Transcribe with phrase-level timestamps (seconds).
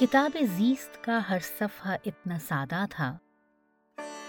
[0.00, 3.18] کتاب زیست کا ہر صفحہ اتنا سادہ تھا۔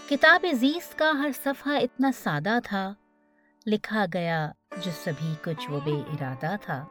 [0.09, 2.93] کتاب زیست کا ہر صفحہ اتنا سادہ تھا۔
[3.65, 4.51] لکھا گیا
[4.81, 6.87] جو سبھی کچھ وہ بے ارادہ تھا۔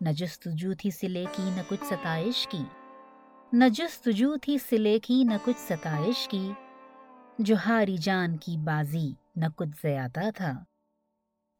[0.00, 2.64] نہ جستجو تھی سلے کی، نہ کچھ ستائش کی۔
[3.52, 6.52] نہ جستجو تھی سلے کی، نہ کچھ ستائش کی۔
[7.38, 10.64] جو ہاری جان کی بازی نہ کچھ زیادہ تھا۔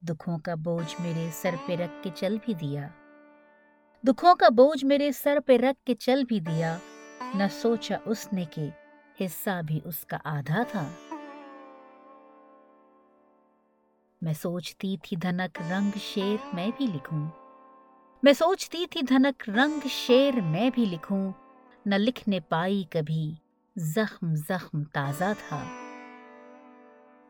[0.09, 2.89] دکھوں کا بوجھ میرے سر پہ رکھ کے چل بھی دیا۔
[4.07, 6.79] دکھوں کا بوجھ میرے سر پہ رکھ کے چل بھی دیا۔
[7.35, 8.69] نہ سوچا اس نے کہ
[9.21, 10.91] حصہ بھی اس کا آدھا تھا۔
[14.23, 17.29] میں سوچتی تھی دھنک رنگ شیر میں بھی لکھوں۔
[18.23, 21.33] میں سوچتی تھی دھنک رنگ شیر میں بھی لکھوں۔
[21.87, 23.35] نہ لکھنے پائی کبھی
[23.77, 25.65] زخم زخم تازہ تھا۔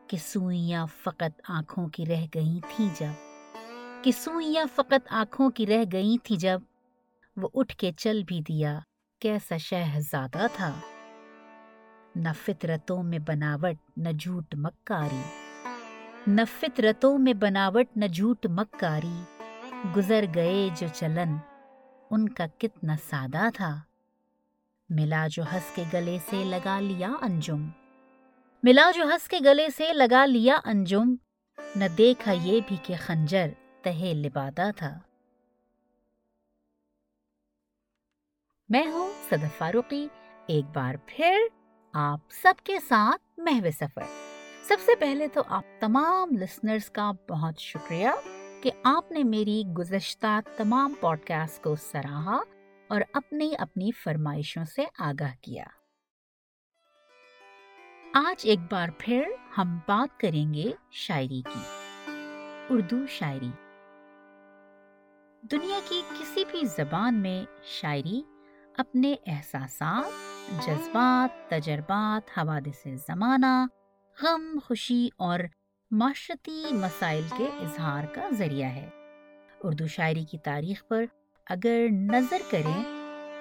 [0.07, 3.30] کہ سوئیاں فقط آنکھوں کی رہ گئی تھی جب
[4.01, 6.61] کہ سوئیاں فقط آنکھوں کی رہ گئی تھی جب
[7.37, 8.79] وہ اٹھ کے چل بھی دیا،
[9.19, 10.79] کیسا شہزادہ تھا۔
[12.15, 15.21] نہ فطرتوں میں بناوٹ، نہ جھوٹ مکاری۔
[16.27, 19.21] نہ فطرتوں میں بناوٹ، نہ جھوٹ مکاری۔
[19.95, 21.37] گزر گئے جو چلن،
[22.11, 23.81] ان کا کتنا سادہ تھا۔
[24.89, 27.67] ملا جو ہنس کے گلے سے لگا لیا انجم۔
[28.63, 31.15] ملا جو ہنس کے گلے سے لگا لیا انجم۔
[31.75, 33.49] نہ دیکھا یہ بھی کہ خنجر۔
[33.83, 34.99] تہے لبادہ تھا۔
[38.69, 40.07] میں ہوں صدف فاروقی۔
[40.47, 41.37] ایک بار پھر
[41.93, 44.01] آپ سب کے ساتھ محو سفر۔
[44.63, 48.09] سب سے پہلے تو آپ تمام لسنرز کا بہت شکریہ
[48.63, 52.39] کہ آپ نے میری گزشتہ تمام پوڈ کاسٹ کو سراہا
[52.87, 55.63] اور اپنی اپنی فرمائشوں سے آگاہ کیا۔
[58.13, 59.23] آج ایک بار پھر
[59.57, 61.59] ہم بات کریں گے شاعری کی۔
[62.69, 63.51] اردو شاعری۔
[65.43, 68.21] دنیا کی کسی بھی زبان میں شاعری،
[68.77, 73.65] اپنے احساسات، جذبات، تجربات، حوادث زمانہ،
[74.23, 75.39] غم، خوشی اور
[75.91, 78.89] معاشرتی مسائل کے اظہار کا ذریعہ ہے۔
[79.63, 81.05] اردو شاعری کی تاریخ پر
[81.49, 82.83] اگر نظر کریں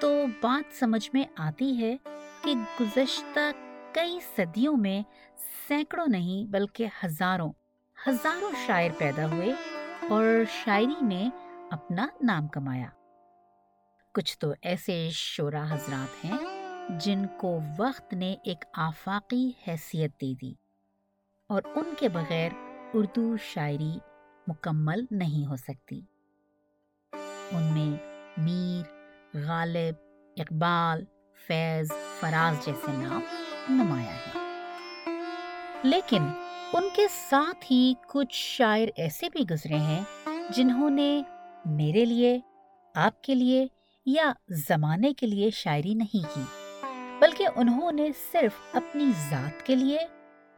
[0.00, 1.96] تو بات سمجھ میں آتی ہے
[2.42, 3.50] کہ گزشتہ
[3.92, 5.02] کئی صدیوں میں
[5.68, 7.52] سینکڑوں نہیں بلکہ ہزاروں
[8.08, 9.52] ہزاروں شاعر پیدا ہوئے
[10.10, 10.24] اور
[10.64, 12.88] شاعری میں اپنا نام کمایا۔
[14.14, 16.38] کچھ تو ایسے شعرا حضرات ہیں
[16.98, 20.54] جن کو وقت نے ایک آفاقی حیثیت دے دی
[21.48, 22.50] اور ان کے بغیر
[22.94, 23.98] اردو شاعری
[24.46, 26.00] مکمل نہیں ہو سکتی۔
[27.52, 27.98] ان میں
[28.36, 28.82] میر،
[29.34, 29.94] غالب،
[30.36, 31.04] اقبال،
[31.46, 31.88] فیض،
[32.20, 33.20] فراز جیسے نام
[33.68, 34.62] نمایاں ہیں۔
[35.82, 36.22] لیکن
[36.72, 40.04] ان کے ساتھ ہی کچھ شاعر ایسے بھی گزرے ہیں
[40.50, 41.22] جنہوں نے
[41.66, 42.40] میرے لیے،
[42.94, 43.66] آپ کے لیے
[44.06, 44.32] یا
[44.68, 46.42] زمانے کے لیے شاعری نہیں کی،
[47.20, 49.98] بلکہ انہوں نے صرف اپنی ذات کے لیے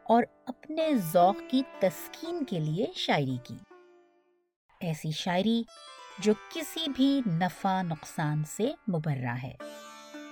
[0.03, 3.55] اور اپنے ذوق کی تسکین کے لیے شاعری کی۔
[4.79, 5.63] ایسی شاعری
[6.19, 9.53] جو کسی بھی نفع نقصان سے مبرہ ہے۔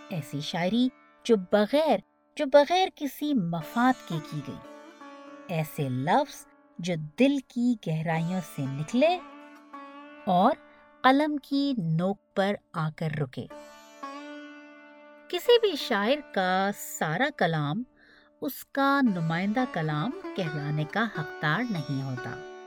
[0.10, 0.90] ایسی شاعری
[1.24, 1.98] جو بغیر
[2.36, 4.76] جو بغیر کسی مفاد کے کی گئی۔
[5.48, 6.46] ایسے لفظ
[6.80, 9.18] جو دل کی گہرائیوں سے نکلے
[10.26, 10.52] اور
[11.02, 13.46] قلم کی نوک پر آ کر رکے۔
[15.28, 17.84] کسی بھی شاعر کا سارا کلام
[18.42, 22.58] اس کا نمائندہ کلام کہلانے کا حقدار نہیں ہوتا۔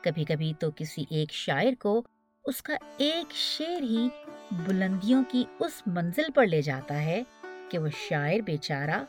[0.00, 2.02] کبھی کبھی تو کسی ایک شاعر کو
[2.44, 4.08] اس کا ایک شعر ہی
[4.52, 7.22] بلندیوں کی اس منزل پر لے جاتا ہے
[7.68, 9.04] کہ وہ شاعر بیچارہ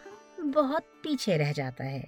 [0.56, 2.03] بہت پیچھے رہ جاتا ہے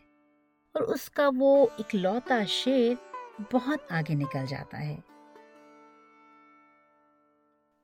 [0.73, 3.17] اور اس کا وہ اکلوتا شعر
[3.51, 4.99] بہت آگے نکل جاتا ہے۔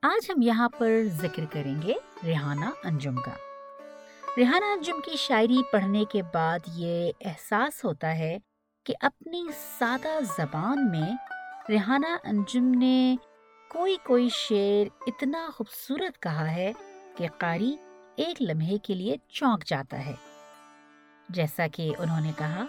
[0.08, 1.94] آج ہم یہاں پر ذکر کریں گے
[2.26, 3.32] ریحانہ انجم کا۔
[4.38, 8.38] ریحانہ انجم کی شاعری پڑھنے کے بعد یہ احساس ہوتا ہے
[8.86, 9.48] کہ اپنی
[9.78, 11.16] سادہ زبان میں
[11.70, 13.16] ریحانہ انجم نے
[13.70, 16.72] کوئی کوئی شعر اتنا خوبصورت کہا ہے
[17.16, 17.76] کہ قاری
[18.16, 20.16] ایک لمحے کے لیے چونک جاتا ہے۔
[21.30, 22.66] جیسا کہ انہوں نے کہا،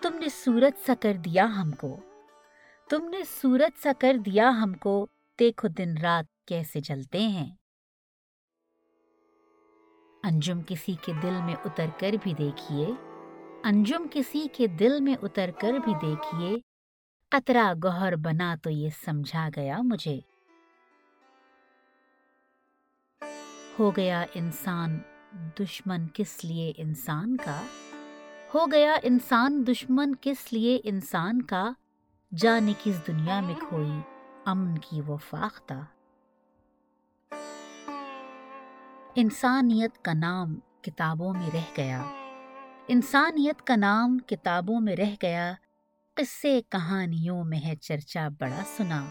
[0.00, 2.00] تم نے سورج سا کر دیا ہم کو،
[2.90, 5.06] تم نے سورج سا کر دیا ہم کو
[5.40, 7.54] دیکھو دن رات کیسے جلتے ہیں؟
[10.24, 12.86] انجم کسی کے دل میں اتر کر بھی دیکھیے۔
[13.64, 16.58] انجم کسی کے دل میں اتر کر بھی دیکھیے۔
[17.30, 20.20] قطرہ گوہر بنا تو یہ سمجھا گیا مجھے۔
[23.78, 24.98] ہو گیا انسان
[25.60, 27.62] دشمن کس لیے انسان کا؟
[28.54, 31.70] ہو گیا انسان دشمن کس لیے انسان کا؟
[32.38, 34.15] جانے کس دنیا میں کھوئی۔
[34.46, 35.74] امن کی وہ فاختہ
[39.14, 42.02] انسانیت کا نام کتابوں میں رہ گیا۔
[42.88, 45.52] انسانیت کا نام کتابوں میں رہ گیا۔
[46.14, 49.04] قصے کہانیوں میں ہے چرچا بڑا سنا۔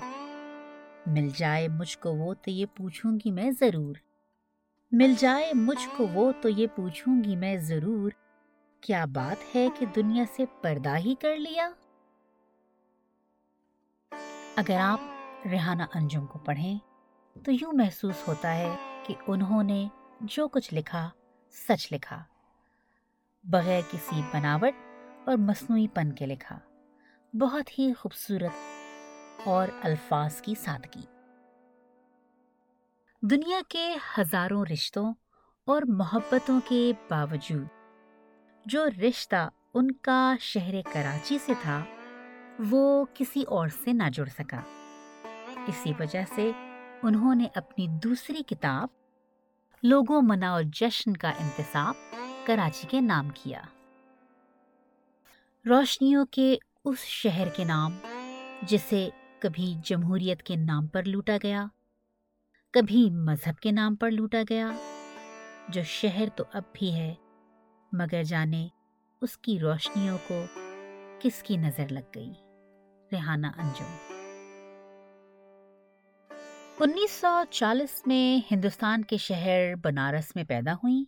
[1.06, 3.96] مل جائے مجھ کو وہ تو یہ پوچھوں گی میں ضرور۔
[4.92, 8.12] مل جائے مجھ کو وہ تو یہ پوچھوں گی میں ضرور۔
[8.82, 11.70] کیا بات ہے کہ دنیا سے پردہ ہی کر لیا؟
[14.56, 15.00] اگر آپ
[15.52, 16.80] ریحانہ انجم کو پڑھیں
[17.46, 18.76] تو یوں محسوس ہوتا ہے
[19.06, 19.88] کہ انہوں نے
[20.22, 21.10] جو کچھ لکھا،
[21.52, 22.24] سچ لکھا۔
[23.44, 24.74] بغیر کسی بناوٹ
[25.28, 26.60] اور مصنوعی پن کے لکھا۔
[27.34, 28.52] بہت ہی خوبصورت
[29.48, 31.06] اور الفاظ کی سادگی۔
[33.22, 35.14] دنیا کے ہزاروں رشتوں
[35.66, 37.68] اور محبتوں کے باوجود
[38.66, 41.84] جو رشتہ ان کا شہر کراچی سے تھا،
[42.70, 44.62] وہ کسی اور سے نہ جڑ سکا۔
[45.68, 46.52] اسی وجہ سے
[47.04, 48.88] انہوں نے اپنی دوسری کتاب
[49.84, 51.94] لوگوں منا اور جشن کا انتصاب
[52.46, 53.62] کراچی کے نام کیا۔
[55.66, 57.98] روشنیوں کے اس شہر کے نام
[58.62, 59.10] جسے
[59.40, 61.66] کبھی جمہوریت کے نام پر لوٹا گیا،
[62.72, 64.70] کبھی مذہب کے نام پر لوٹا گیا،
[65.70, 67.14] جو شہر تو اب بھی ہے،
[67.92, 68.68] مگر جانے
[69.22, 70.46] اس کی روشنیوں کو
[71.20, 72.34] کس کی نظر لگ گئی؟
[73.12, 74.15] ریحانہ انجم۔
[76.80, 81.04] انیس سو چالیس میں ہندوستان کے شہر بنارس میں پیدا ہوئیں۔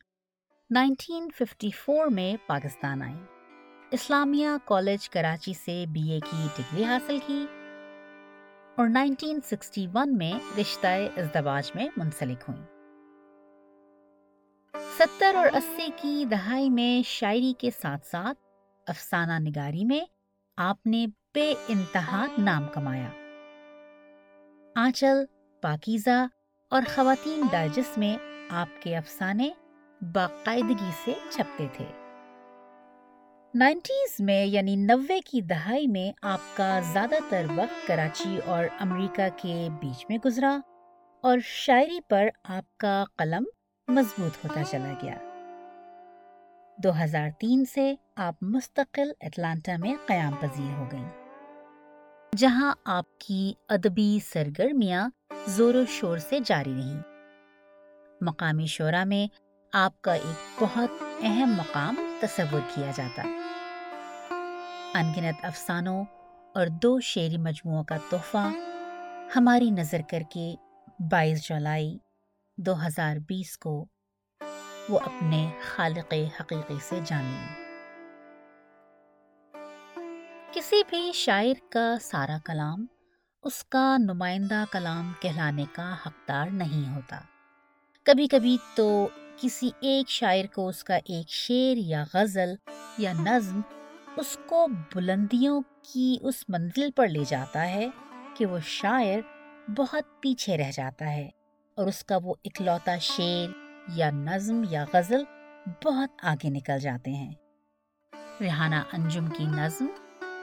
[0.69, 3.19] نائنٹین ففٹی فور میں پاکستان آئیں۔
[3.91, 7.45] اسلامیہ کالج کراچی سے بی اے کی ڈگری حاصل کی۔
[8.75, 10.87] اور نائنٹین سکسٹی ون میں رشتہ
[11.17, 12.65] ازدواج میں منسلک ہوئیں۔
[14.97, 18.39] ستر اور اسی کی دہائی میں شاعری کے ساتھ ساتھ
[18.87, 20.01] افسانہ نگاری میں
[20.57, 23.09] آپ نے بے انتہا نام کمایا۔
[24.75, 25.25] آنچل
[25.67, 26.25] پاکیزہ
[26.69, 28.17] اور خواتین ڈائجسٹ میں
[28.49, 29.49] آپ کے افسانے
[30.01, 31.85] باقاعدگی سے چھپتے تھے۔
[33.55, 39.23] نائنٹیز میں یعنی نوے کی دہائی میں آپ کا زیادہ تر وقت کراچی اور امریکہ
[39.37, 40.57] کے بیچ میں گزرا
[41.21, 43.43] اور شاعری پر آپ کا قلم
[43.87, 45.17] مضبوط ہوتا چلا گیا۔
[46.77, 51.09] دو ہزار تین سے آپ مستقل اٹلانٹا میں قیام پذیر ہو گئیں۔
[52.35, 55.09] جہاں آپ کی ادبی سرگرمیاں
[55.47, 57.01] زور و شور سے جاری رہیں۔
[58.21, 59.35] مقامی شعرا میں
[59.73, 60.89] آپ کا ایک بہت
[61.23, 63.23] اہم مقام تصور کیا جاتا۔
[64.93, 66.05] انگنت افسانوں
[66.55, 68.51] اور دو شعری مجموعوں کا تحفہ
[69.35, 70.55] ہماری نظر کر کے
[70.99, 71.97] بائیس جولائی
[72.57, 73.85] دو ہزار بیس کو
[74.89, 77.66] وہ اپنے خالق حقیقی سے جانیں۔
[80.57, 82.85] کسی بھی شاعر کا سارا کلام
[83.43, 87.19] اس کا نمائندہ کلام کہلانے کا حقدار نہیں ہوتا۔
[88.03, 89.07] کبھی کبھی تو
[89.41, 92.55] کسی ایک شاعر کو اس کا ایک شعر یا غزل
[92.97, 93.61] یا نظم
[94.17, 95.61] اس کو بلندیوں
[95.93, 97.87] کی اس منزل پر لے جاتا ہے
[98.33, 99.19] کہ وہ شاعر
[99.77, 101.29] بہت پیچھے رہ جاتا ہے
[101.75, 103.51] اور اس کا وہ اکلوتا شعر
[103.95, 105.23] یا نظم یا غزل
[105.85, 107.33] بہت آگے نکل جاتے ہیں۔
[108.41, 109.85] ریحانہ انجم کی نظم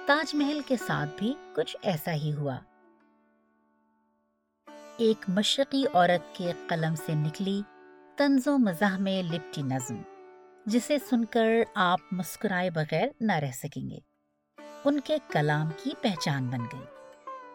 [0.06, 2.58] تاج محل کے ساتھ بھی کچھ ایسا ہی ہوا۔
[4.96, 7.62] ایک مشرقی عورت کے قلم سے نکلی
[8.16, 10.02] طنز و مزاح میں لپٹی نظم،
[10.66, 13.98] جسے سن کر آپ مسکرائے بغیر نہ رہ سکیں گے۔
[14.84, 16.84] ان کے کلام کی پہچان بن گئی۔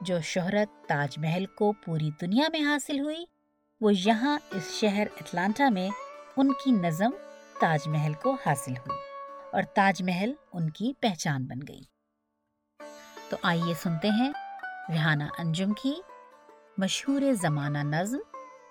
[0.01, 3.25] جو شہرت تاج محل کو پوری دنیا میں حاصل ہوئی،
[3.81, 5.89] وہ یہاں اس شہر اٹلانٹا میں
[6.37, 7.09] ان کی نظم
[7.61, 8.97] تاج محل کو حاصل ہوئی
[9.51, 11.98] اور تاج محل ان کی پہچان بن گئی۔
[13.29, 14.31] تو آئیے سنتے ہیں
[14.89, 15.93] ریحانہ انجم کی
[16.77, 18.17] مشہور زمانہ نظم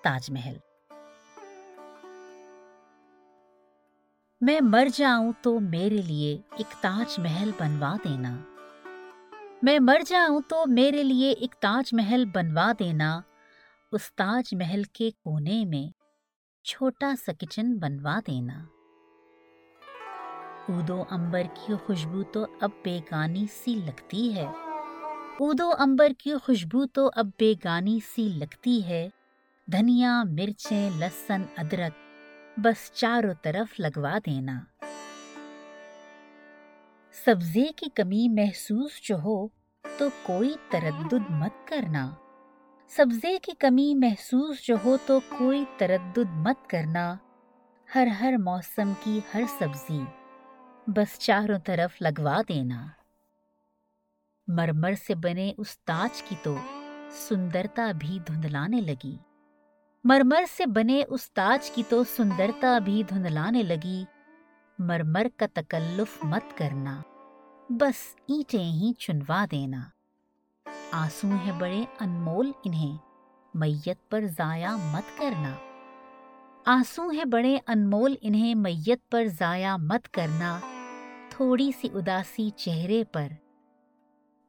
[0.03, 0.57] تاج محل۔
[4.41, 8.37] میں مر جاؤں تو میرے لیے ایک تاج محل بنوا دینا۔
[9.61, 13.21] میں مر جاؤں تو میرے لیے ایک تاج محل بنوا دینا۔
[13.91, 15.91] اس تاج محل کے کونے میں
[16.65, 18.65] چھوٹا سا کچن بنوا دینا۔
[20.69, 24.45] ادو امبر کی خوشبو تو اب بیگانی سی لگتی ہے۔
[25.39, 29.09] ادو امبر کی خوشبو تو اب بے گانی سی لگتی ہے۔
[29.71, 31.91] دھنیا، مرچیں لسن ادرک،
[32.59, 34.61] بس چاروں طرف لگوا دینا۔
[37.25, 39.47] سبزے کی کمی محسوس جو ہو
[39.97, 42.11] تو کوئی تردد مت کرنا۔
[42.87, 47.17] سبزے کی کمی محسوس جو ہو تو کوئی تردد مت کرنا۔
[47.95, 50.01] ہر ہر موسم کی ہر سبزی۔
[50.95, 52.87] بس چاروں طرف لگوا دینا۔
[54.47, 56.55] مرمر سے بنے اس تاج کی تو
[57.11, 59.17] سندرتا بھی دھندلانے لگی۔
[60.03, 64.05] مرمر سے بنے اس تاج کی تو سندرتا بھی دھندلانے لگی۔
[64.79, 67.01] مرمر کا تکلف مت کرنا۔
[67.69, 69.81] بس اینٹیں ہی چنوا دینا۔
[70.91, 72.97] آنسو ہیں بڑے انمول انہیں۔
[73.53, 75.55] میت پر ضائع مت کرنا۔
[76.65, 80.59] آنسو ہیں بڑے انمول انہیں۔ میت پر ضائع مت کرنا۔
[81.39, 83.27] تھوڑی سی اداسی چہرے پر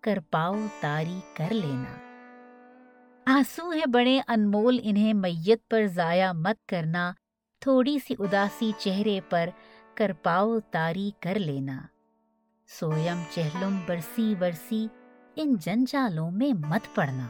[0.00, 1.98] کر پاؤ تاری کر لینا۔
[3.26, 7.12] آنسو ہے بڑے انمول، انہیں میت پر ضائع مت کرنا۔
[7.60, 9.48] تھوڑی سی اداسی چہرے پر
[9.94, 11.80] کر پاؤ تاری کر لینا۔
[12.80, 14.86] سویم چہلم برسی ورسی،
[15.36, 17.26] ان جنجالوں میں مت پڑنا۔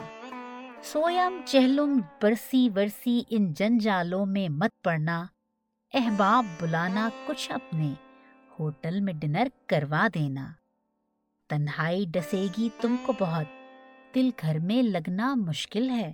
[0.82, 5.26] سویم چہلم برسی ورسی، ان جنجالوں میں مت پڑنا۔
[5.94, 7.94] احباب بلانا کچھ اپنے
[8.60, 10.52] ہوٹل میں ڈنر کروا دینا۔
[11.48, 13.46] تنہائی ڈسے گی تم کو بہت۔
[14.14, 16.12] دل گھر میں لگنا مشکل ہے۔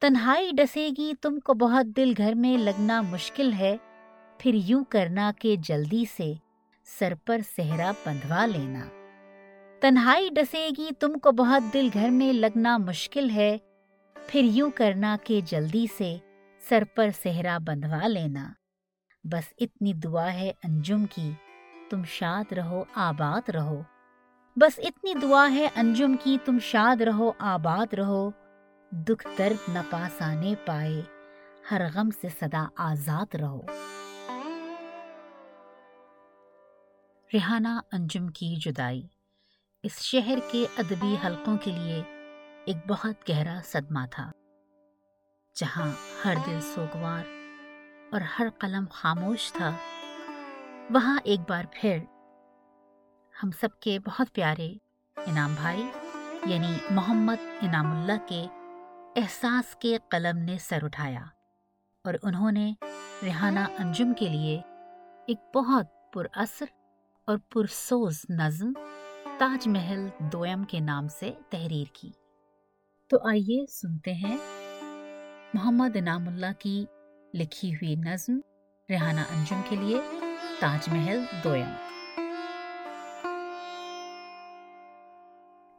[0.00, 3.76] تنہائی ڈسے گی تم کو بہت۔ دل گھر میں لگنا مشکل ہے۔
[4.38, 6.32] پھر یوں کرنا کہ جلدی سے
[6.84, 8.84] سر پر سہرا بندھوا لینا۔
[9.80, 13.58] تنہائی ڈسے گی تم کو بہت۔ دل گھر میں لگنا مشکل ہے۔
[14.26, 16.16] پھر یوں کرنا کہ جلدی سے
[16.68, 18.52] سر پر سہرا بندھوا لینا۔
[19.24, 21.30] بس اتنی دعا ہے انجم کی۔
[21.90, 23.82] تم شاد رہو، آباد رہو۔
[24.56, 28.30] بس اتنی دعا ہے انجم کی، تم شاد رہو، آباد رہو۔
[28.92, 31.02] دکھ درد نہ پاس آنے پائے،
[31.70, 33.60] ہر غم سے صدا آزاد رہو۔
[37.34, 39.08] ریحانہ انجم کی جدائی۔
[39.82, 42.02] اس شہر کے ادبی حلقوں کے لیے
[42.64, 44.30] ایک بہت گہرا صدمہ تھا،
[45.56, 45.92] جہاں
[46.24, 47.24] ہر دل سوگوار
[48.12, 49.76] اور ہر قلم خاموش تھا۔
[50.94, 51.98] وہاں ایک بار پھر
[53.42, 54.72] ہم سب کے بہت پیارے
[55.26, 55.82] انعام بھائی
[56.46, 58.46] یعنی محمد انعام اللہ کے
[59.16, 61.20] احساس کے قلم نے سر اٹھایا
[62.04, 62.72] اور انہوں نے
[63.22, 64.60] ریحانہ انجم کے لیے
[65.26, 66.66] ایک بہت پر اثر
[67.26, 68.72] اور پرسوز نظم
[69.38, 72.10] تاج محل دویم کے نام سے تحریر کی۔
[73.08, 74.38] تو آئیے سنتے ہیں
[75.54, 76.84] محمد انعام اللہ کی
[77.34, 78.40] لکھی ہوئی نظم
[78.90, 80.29] ریحانہ انجم کے لیے۔
[80.60, 81.68] تاج محل دویم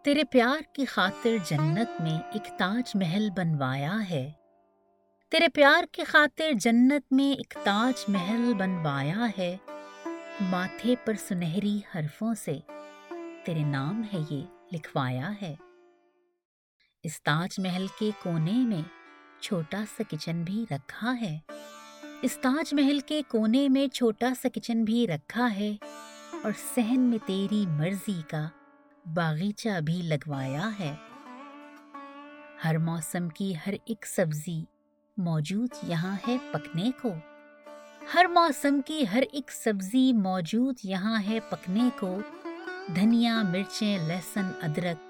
[0.06, 4.32] تیرے پیار کی خاطر جنت میں ایک تاج محل بنوایا ہے
[5.32, 9.56] تیرے پیار کی خاطر جنت میں ایک تاج محل بنوایا ہے
[10.42, 12.60] ماتھے پر سنہری حرفوں سے
[13.46, 15.56] تیرے نام ہے یہ لکھوایا ہے
[17.04, 18.82] اس تاج محل کے کونے میں
[19.42, 21.38] چھوٹا سا کچن بھی رکھا ہے
[22.22, 25.76] اس تاج محل کے کونے میں چھوٹا سا کچن بھی رکھا ہے
[26.44, 28.48] اور سہن میں تیری مرضی کا
[29.14, 30.96] باغیچہ بھی لگوایا ہے۔
[32.64, 34.64] ہر موسم کی ہر ایک سبزی
[35.18, 37.14] موجود یہاں ہے پکنے کو۔
[38.14, 42.20] ہر موسم کی ہر ایک سبزی موجود یہاں ہے پکنے کو۔
[42.96, 45.06] دھنیا، مرچیں، لہسن، ادرک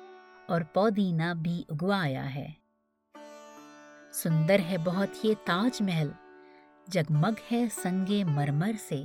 [0.51, 2.47] اور پودینہ بھی اگوایا ہے۔
[4.13, 6.09] سندر ہے بہت یہ تاج محل۔
[6.91, 9.03] جگمگ ہے سنگے مرمر سے۔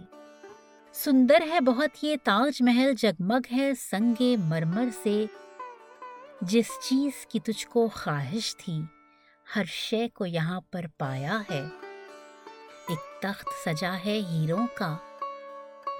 [0.92, 5.26] سندر ہے بہت یہ تاج محل، جگمگ ہے سنگے مرمر سے۔
[6.40, 8.80] جس چیز کی تجھ کو خواہش تھی،
[9.56, 11.64] ہر شے کو یہاں پر پایا ہے۔
[12.88, 14.96] ایک تخت سجا ہے ہیروں کا،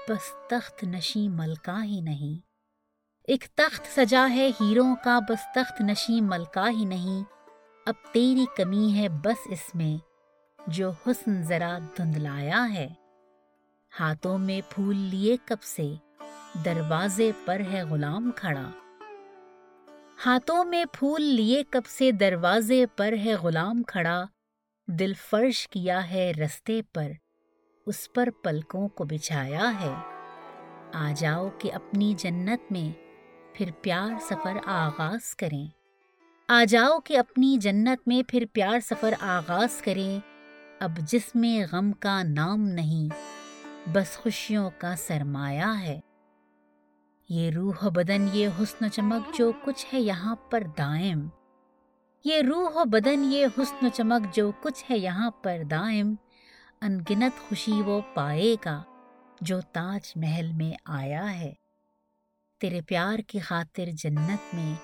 [0.09, 2.47] بس تخت نشی ملکا ہی نہیں۔
[3.23, 7.23] ایک تخت سجا ہے ہیروں کا، بس تخت نشی ملکا ہی نہیں۔
[7.85, 10.06] اب تیری کمی ہے بس اس میں۔
[10.67, 12.87] جو حسن ذرا دھندلایا ہے۔
[13.99, 15.93] ہاتھوں میں پھول لیے کب سے
[16.65, 18.69] دروازے پر ہے غلام کھڑا۔
[20.25, 24.23] ہاتھوں میں پھول لیے کب سے دروازے پر ہے غلام کھڑا۔
[24.87, 27.11] دل فرش کیا ہے رستے پر،
[27.85, 29.93] اس پر پلکوں کو بچھایا ہے۔
[30.93, 33.01] آ جاؤ کہ اپنی جنت میں
[33.53, 35.67] پھر پیار سفر آغاز کریں۔
[36.47, 40.19] آ جاؤ کہ اپنی جنت میں پھر پیار سفر آغاز کریں۔
[40.79, 43.09] اب جس میں غم کا نام نہیں،
[43.93, 45.99] بس خوشیوں کا سرمایہ ہے۔
[47.29, 51.27] یہ روح و بدن، یہ حسن و چمک جو کچھ ہے یہاں پر دائم۔
[52.25, 56.15] یہ روح و بدن، یہ حسن و چمک جو کچھ ہے یہاں پر دائم۔
[56.81, 58.83] انگنت خوشی وہ پائے گا
[59.41, 61.53] جو تاج محل میں آیا ہے۔
[62.59, 64.75] تیرے پیار کی خاطر جنت میں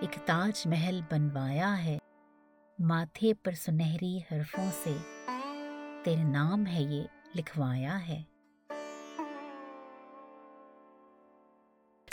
[0.00, 1.98] ایک تاج محل بنوایا ہے۔
[2.78, 4.96] ماتھے پر سنہری حرفوں سے
[6.06, 7.02] تیرے نام ہے یہ،
[7.34, 8.22] لکھوایا ہے۔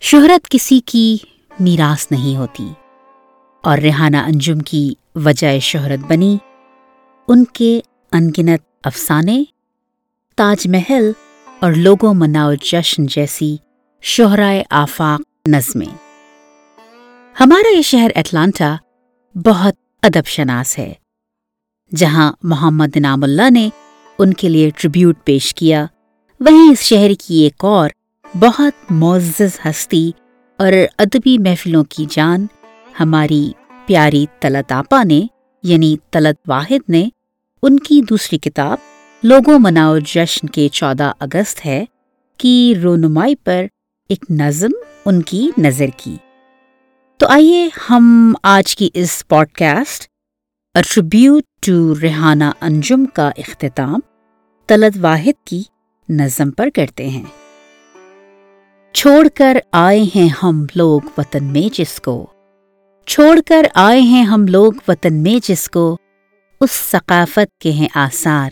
[0.01, 1.17] شہرت کسی کی
[1.59, 2.73] میراث نہیں ہوتی
[3.63, 6.37] اور ریحانہ انجم کی وجہ شہرت بنی۔
[7.27, 7.79] ان کے
[8.11, 9.43] انگنت افسانے،
[10.35, 11.11] تاج محل
[11.59, 13.57] اور لوگوں مناؤ جشن جیسی
[14.01, 15.95] شہرائے آفاق نظمیں۔
[17.39, 18.75] ہمارا یہ شہر اٹلانٹا
[19.35, 20.93] بہت ادب شناس ہے،
[21.95, 23.69] جہاں محمد نام اللہ نے
[24.19, 25.85] ان کے لیے ٹریبیوٹ پیش کیا۔
[26.39, 27.89] وہیں اس شہر کی ایک اور
[28.39, 30.11] بہت معزز ہستی
[30.57, 32.45] اور ادبی محفلوں کی جان
[32.99, 33.51] ہماری
[33.85, 35.21] پیاری طلت آپا نے
[35.63, 37.09] یعنی طلت واحد نے،
[37.63, 38.77] ان کی دوسری کتاب
[39.23, 41.85] لوگوں مناؤ جشن کے چودہ اگست ہے
[42.37, 43.65] کی رونمائی پر
[44.09, 44.69] ایک نظم
[45.05, 46.15] ان کی نظر کی۔
[47.17, 50.07] تو آئیے ہم آج کی اس podcast
[50.73, 53.99] tribute to Rehana Anjum کا اختتام
[54.67, 55.63] طلت واحد کی
[56.09, 57.23] نظم پر کرتے ہیں۔
[58.93, 62.27] چھوڑ کر آئے ہیں ہم لوگ وطن میں جس کو۔
[63.07, 65.97] چھوڑ کر آئے ہیں ہم لوگ وطن میں جس کو۔
[66.61, 68.49] اس ثقافت کے ہیں آثار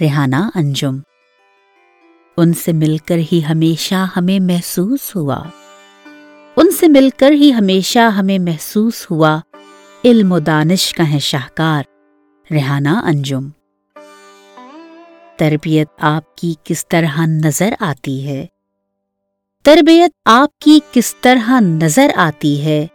[0.00, 0.98] ریحانہ انجم۔
[2.36, 5.44] ان سے مل کر ہی ہمیشہ ہمیں محسوس ہوا۔
[6.56, 9.40] ان سے مل کر ہی ہمیشہ ہمیں محسوس ہوا۔
[10.04, 11.97] علم و دانش کا ہے شاہکار۔
[12.50, 13.48] ریحانہ انجم۔
[15.36, 18.46] تربیت آپ کی کس طرح نظر آتی ہے؟
[19.64, 22.86] تربیت آپ کی کس طرح نظر آتی ہے؟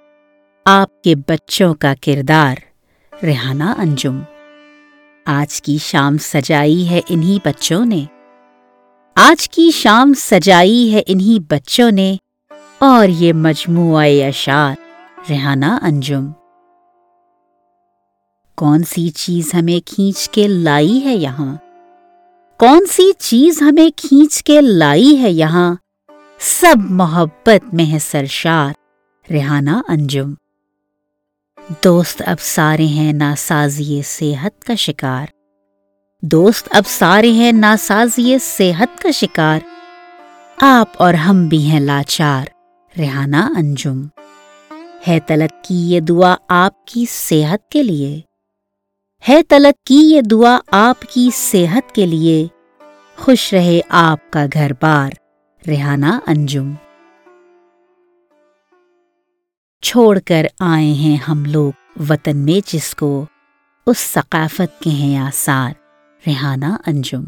[0.66, 2.56] آپ کے بچوں کا کردار
[3.24, 4.20] ریحانہ انجم۔
[5.26, 8.06] آج کی شام سجائی ہے انہی بچوں نے۔
[9.16, 12.16] آج کی شام سجائی ہے انہی بچوں نے۔
[12.80, 14.76] اور یہ مجموعہ اشار
[15.30, 16.32] ریحانہ انجم۔
[18.64, 21.56] کون سی چیز ہمیں کھینچ کے لائی ہے یہاں؟
[22.60, 25.76] کون سی چیز ہمیں کھینچ کے لائی ہے یہاں؟
[26.40, 28.74] سب محبت میں ہے سرشار،
[29.32, 30.34] ریحانہ انجم۔
[31.84, 35.28] دوست اب سارے ہیں ناسازی صحت کا شکار۔
[36.22, 39.60] دوست اب سارے ہیں ناسازی صحت کا شکار۔
[40.62, 42.46] آپ اور ہم بھی ہیں لاچار،
[42.98, 44.02] ریحانہ انجم۔
[45.08, 48.22] ہے تلت کی یہ دعا آپ کی صحت کے لیے۔
[49.30, 52.48] ہے تلک کی یہ دعا آپ کی صحت کے لیے۔
[53.18, 55.10] خوش رہے آپ کا گھر بار۔
[55.68, 56.72] ریحانہ انجم۔
[59.82, 61.72] چھوڑ کر آئے ہیں ہم لوگ
[62.10, 63.26] وطن میں جس کو
[63.88, 65.74] اس ثقافت کے ہیں آثار۔
[66.28, 67.24] ریحانہ انجم۔